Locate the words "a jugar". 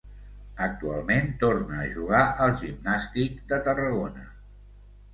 1.85-2.23